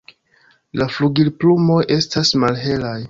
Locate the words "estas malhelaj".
1.97-2.97